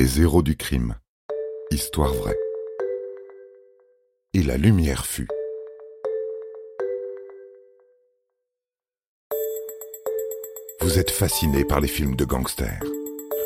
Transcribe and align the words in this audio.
Les 0.00 0.20
héros 0.20 0.42
du 0.42 0.56
crime. 0.56 0.94
Histoire 1.72 2.14
vraie. 2.14 2.38
Et 4.32 4.44
la 4.44 4.56
lumière 4.56 5.04
fut. 5.04 5.26
Vous 10.80 11.00
êtes 11.00 11.10
fasciné 11.10 11.64
par 11.64 11.80
les 11.80 11.88
films 11.88 12.14
de 12.14 12.24
gangsters. 12.24 12.80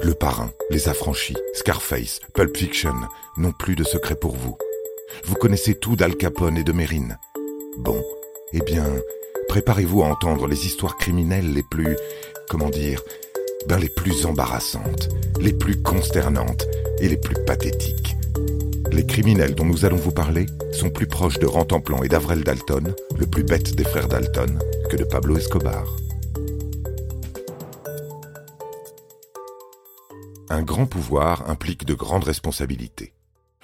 Le 0.02 0.12
Parrain, 0.12 0.50
Les 0.68 0.90
Affranchis, 0.90 1.38
Scarface, 1.54 2.20
Pulp 2.34 2.54
Fiction 2.54 2.96
n'ont 3.38 3.52
plus 3.52 3.74
de 3.74 3.84
secret 3.84 4.16
pour 4.16 4.36
vous. 4.36 4.58
Vous 5.24 5.36
connaissez 5.36 5.74
tout 5.74 5.96
d'Al 5.96 6.16
Capone 6.18 6.58
et 6.58 6.64
de 6.64 6.72
Mérine. 6.72 7.18
Bon, 7.78 8.04
eh 8.52 8.60
bien, 8.60 8.84
préparez-vous 9.48 10.02
à 10.02 10.08
entendre 10.08 10.46
les 10.48 10.66
histoires 10.66 10.98
criminelles 10.98 11.54
les 11.54 11.64
plus, 11.70 11.96
comment 12.50 12.68
dire, 12.68 13.02
les 13.70 13.88
plus 13.88 14.26
embarrassantes, 14.26 15.08
les 15.40 15.52
plus 15.52 15.80
consternantes 15.82 16.66
et 17.00 17.08
les 17.08 17.16
plus 17.16 17.36
pathétiques. 17.44 18.16
Les 18.90 19.06
criminels 19.06 19.54
dont 19.54 19.64
nous 19.64 19.84
allons 19.84 19.96
vous 19.96 20.12
parler 20.12 20.46
sont 20.72 20.90
plus 20.90 21.06
proches 21.06 21.38
de 21.38 21.46
Rantanplan 21.46 22.02
et 22.02 22.08
d'Avrel 22.08 22.44
Dalton, 22.44 22.94
le 23.18 23.26
plus 23.26 23.42
bête 23.42 23.74
des 23.74 23.84
frères 23.84 24.08
Dalton, 24.08 24.58
que 24.90 24.96
de 24.96 25.04
Pablo 25.04 25.36
Escobar. 25.36 25.84
Un 30.50 30.62
grand 30.62 30.86
pouvoir 30.86 31.48
implique 31.48 31.86
de 31.86 31.94
grandes 31.94 32.24
responsabilités. 32.24 33.14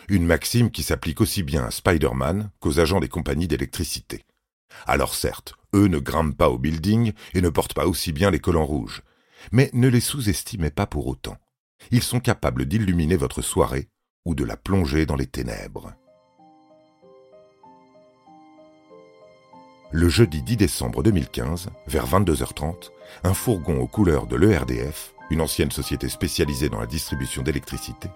Une 0.08 0.24
maxime 0.24 0.70
qui 0.70 0.82
s'applique 0.82 1.20
aussi 1.20 1.42
bien 1.42 1.66
à 1.66 1.70
Spider-Man 1.70 2.50
qu'aux 2.60 2.80
agents 2.80 3.00
des 3.00 3.08
compagnies 3.08 3.48
d'électricité. 3.48 4.24
Alors 4.86 5.14
certes, 5.14 5.54
eux 5.74 5.88
ne 5.88 5.98
grimpent 5.98 6.36
pas 6.36 6.48
au 6.48 6.56
building 6.56 7.12
et 7.34 7.42
ne 7.42 7.50
portent 7.50 7.74
pas 7.74 7.86
aussi 7.86 8.12
bien 8.12 8.30
les 8.30 8.38
collants 8.38 8.64
rouges, 8.64 9.02
mais 9.52 9.70
ne 9.72 9.88
les 9.88 10.00
sous-estimez 10.00 10.70
pas 10.70 10.86
pour 10.86 11.06
autant. 11.06 11.36
Ils 11.90 12.02
sont 12.02 12.20
capables 12.20 12.66
d'illuminer 12.66 13.16
votre 13.16 13.42
soirée 13.42 13.88
ou 14.24 14.34
de 14.34 14.44
la 14.44 14.56
plonger 14.56 15.06
dans 15.06 15.16
les 15.16 15.26
ténèbres. 15.26 15.92
Le 19.90 20.10
jeudi 20.10 20.42
10 20.42 20.58
décembre 20.58 21.02
2015, 21.02 21.70
vers 21.86 22.06
22h30, 22.06 22.90
un 23.24 23.32
fourgon 23.32 23.80
aux 23.80 23.86
couleurs 23.86 24.26
de 24.26 24.36
l'ERDF, 24.36 25.14
une 25.30 25.40
ancienne 25.40 25.70
société 25.70 26.10
spécialisée 26.10 26.68
dans 26.68 26.80
la 26.80 26.86
distribution 26.86 27.42
d'électricité, 27.42 28.10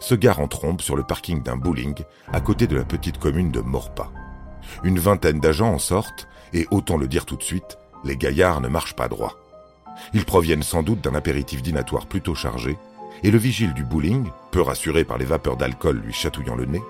se 0.00 0.14
gare 0.14 0.40
en 0.40 0.48
trombe 0.48 0.82
sur 0.82 0.96
le 0.96 1.02
parking 1.02 1.42
d'un 1.42 1.56
bowling 1.56 1.94
à 2.32 2.42
côté 2.42 2.66
de 2.66 2.76
la 2.76 2.84
petite 2.84 3.18
commune 3.18 3.50
de 3.50 3.60
Morpa. 3.60 4.10
Une 4.82 4.98
vingtaine 4.98 5.40
d'agents 5.40 5.72
en 5.72 5.78
sortent 5.78 6.28
et, 6.52 6.66
autant 6.70 6.98
le 6.98 7.08
dire 7.08 7.24
tout 7.24 7.36
de 7.36 7.42
suite, 7.42 7.78
les 8.04 8.18
gaillards 8.18 8.60
ne 8.60 8.68
marchent 8.68 8.96
pas 8.96 9.08
droit. 9.08 9.43
Ils 10.12 10.24
proviennent 10.24 10.62
sans 10.62 10.82
doute 10.82 11.00
d'un 11.00 11.14
apéritif 11.14 11.62
dînatoire 11.62 12.06
plutôt 12.06 12.34
chargé, 12.34 12.78
et 13.22 13.30
le 13.30 13.38
vigile 13.38 13.74
du 13.74 13.84
bowling, 13.84 14.26
peu 14.50 14.60
rassuré 14.60 15.04
par 15.04 15.18
les 15.18 15.24
vapeurs 15.24 15.56
d'alcool 15.56 16.02
lui 16.04 16.12
chatouillant 16.12 16.56
le 16.56 16.66
nez, 16.66 16.82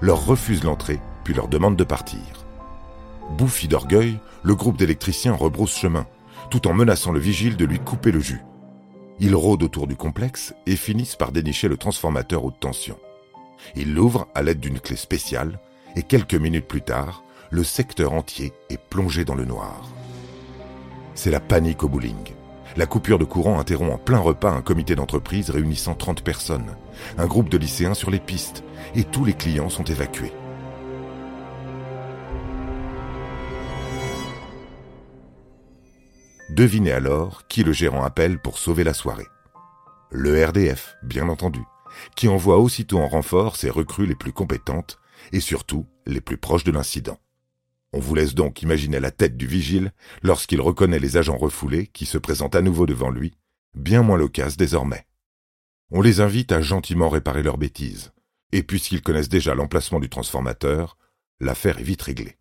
leur 0.00 0.24
refuse 0.24 0.64
l'entrée, 0.64 1.00
puis 1.24 1.34
leur 1.34 1.48
demande 1.48 1.76
de 1.76 1.84
partir. 1.84 2.20
Bouffi 3.36 3.68
d'orgueil, 3.68 4.18
le 4.42 4.54
groupe 4.54 4.76
d'électriciens 4.76 5.34
rebrousse 5.34 5.76
chemin, 5.76 6.06
tout 6.50 6.66
en 6.68 6.74
menaçant 6.74 7.12
le 7.12 7.20
vigile 7.20 7.56
de 7.56 7.64
lui 7.64 7.78
couper 7.78 8.12
le 8.12 8.20
jus. 8.20 8.42
Ils 9.20 9.34
rôdent 9.34 9.62
autour 9.62 9.86
du 9.86 9.96
complexe 9.96 10.54
et 10.66 10.76
finissent 10.76 11.16
par 11.16 11.32
dénicher 11.32 11.68
le 11.68 11.76
transformateur 11.76 12.44
haute 12.44 12.58
tension. 12.58 12.98
Ils 13.76 13.94
l'ouvrent 13.94 14.28
à 14.34 14.42
l'aide 14.42 14.60
d'une 14.60 14.80
clé 14.80 14.96
spéciale, 14.96 15.60
et 15.96 16.02
quelques 16.02 16.34
minutes 16.34 16.66
plus 16.66 16.82
tard, 16.82 17.22
le 17.50 17.64
secteur 17.64 18.12
entier 18.12 18.52
est 18.70 18.80
plongé 18.80 19.24
dans 19.24 19.34
le 19.34 19.44
noir. 19.44 19.88
C'est 21.14 21.30
la 21.30 21.40
panique 21.40 21.82
au 21.82 21.88
bowling. 21.88 22.39
La 22.76 22.86
coupure 22.86 23.18
de 23.18 23.24
courant 23.24 23.58
interrompt 23.58 23.92
en 23.92 23.98
plein 23.98 24.18
repas 24.18 24.52
un 24.52 24.62
comité 24.62 24.94
d'entreprise 24.94 25.50
réunissant 25.50 25.94
30 25.94 26.22
personnes, 26.22 26.76
un 27.18 27.26
groupe 27.26 27.48
de 27.48 27.58
lycéens 27.58 27.94
sur 27.94 28.10
les 28.10 28.20
pistes, 28.20 28.62
et 28.94 29.04
tous 29.04 29.24
les 29.24 29.32
clients 29.32 29.70
sont 29.70 29.84
évacués. 29.84 30.32
Devinez 36.50 36.92
alors 36.92 37.46
qui 37.48 37.64
le 37.64 37.72
gérant 37.72 38.04
appelle 38.04 38.38
pour 38.38 38.58
sauver 38.58 38.84
la 38.84 38.94
soirée. 38.94 39.26
Le 40.10 40.44
RDF, 40.44 40.96
bien 41.02 41.28
entendu, 41.28 41.60
qui 42.16 42.28
envoie 42.28 42.58
aussitôt 42.58 42.98
en 42.98 43.08
renfort 43.08 43.56
ses 43.56 43.70
recrues 43.70 44.06
les 44.06 44.16
plus 44.16 44.32
compétentes 44.32 44.98
et 45.32 45.40
surtout 45.40 45.86
les 46.06 46.20
plus 46.20 46.38
proches 46.38 46.64
de 46.64 46.72
l'incident. 46.72 47.18
On 47.92 47.98
vous 47.98 48.14
laisse 48.14 48.34
donc 48.34 48.62
imaginer 48.62 49.00
la 49.00 49.10
tête 49.10 49.36
du 49.36 49.46
vigile 49.46 49.92
lorsqu'il 50.22 50.60
reconnaît 50.60 51.00
les 51.00 51.16
agents 51.16 51.36
refoulés 51.36 51.88
qui 51.88 52.06
se 52.06 52.18
présentent 52.18 52.54
à 52.54 52.62
nouveau 52.62 52.86
devant 52.86 53.10
lui, 53.10 53.34
bien 53.74 54.02
moins 54.02 54.16
loquace 54.16 54.56
désormais. 54.56 55.06
On 55.90 56.00
les 56.00 56.20
invite 56.20 56.52
à 56.52 56.60
gentiment 56.60 57.08
réparer 57.08 57.42
leurs 57.42 57.58
bêtises, 57.58 58.12
et 58.52 58.62
puisqu'ils 58.62 59.02
connaissent 59.02 59.28
déjà 59.28 59.54
l'emplacement 59.54 59.98
du 59.98 60.08
transformateur, 60.08 60.96
l'affaire 61.40 61.80
est 61.80 61.84
vite 61.84 62.02
réglée. 62.02 62.36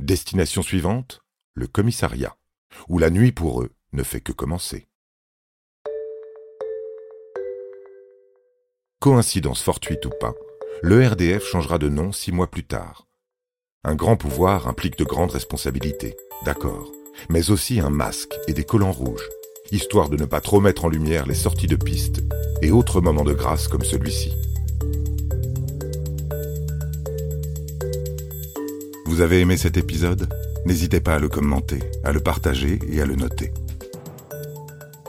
Destination 0.00 0.62
suivante, 0.62 1.22
le 1.54 1.68
commissariat, 1.68 2.36
où 2.88 2.98
la 2.98 3.10
nuit 3.10 3.32
pour 3.32 3.62
eux 3.62 3.70
ne 3.92 4.02
fait 4.02 4.20
que 4.20 4.32
commencer. 4.32 4.88
Coïncidence 8.98 9.62
fortuite 9.62 10.04
ou 10.06 10.10
pas, 10.20 10.34
le 10.82 11.06
RDF 11.06 11.44
changera 11.44 11.78
de 11.78 11.88
nom 11.88 12.12
six 12.12 12.32
mois 12.32 12.50
plus 12.50 12.64
tard, 12.64 13.06
un 13.82 13.94
grand 13.94 14.16
pouvoir 14.16 14.68
implique 14.68 14.98
de 14.98 15.04
grandes 15.04 15.30
responsabilités, 15.30 16.14
d'accord, 16.44 16.92
mais 17.30 17.50
aussi 17.50 17.80
un 17.80 17.88
masque 17.88 18.34
et 18.46 18.52
des 18.52 18.64
collants 18.64 18.92
rouges, 18.92 19.26
histoire 19.72 20.10
de 20.10 20.16
ne 20.16 20.26
pas 20.26 20.40
trop 20.40 20.60
mettre 20.60 20.84
en 20.84 20.88
lumière 20.88 21.26
les 21.26 21.34
sorties 21.34 21.66
de 21.66 21.76
piste 21.76 22.22
et 22.60 22.70
autres 22.70 23.00
moments 23.00 23.24
de 23.24 23.32
grâce 23.32 23.68
comme 23.68 23.84
celui-ci. 23.84 24.36
Vous 29.06 29.22
avez 29.22 29.40
aimé 29.40 29.56
cet 29.56 29.76
épisode? 29.76 30.28
N'hésitez 30.66 31.00
pas 31.00 31.14
à 31.14 31.18
le 31.18 31.30
commenter, 31.30 31.80
à 32.04 32.12
le 32.12 32.20
partager 32.20 32.78
et 32.92 33.00
à 33.00 33.06
le 33.06 33.16
noter. 33.16 33.52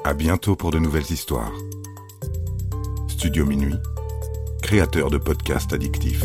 À 0.05 0.13
bientôt 0.13 0.55
pour 0.55 0.71
de 0.71 0.79
nouvelles 0.79 1.11
histoires. 1.11 1.51
Studio 3.09 3.45
Minuit, 3.45 3.75
créateur 4.61 5.09
de 5.09 5.17
podcasts 5.17 5.73
addictifs. 5.73 6.23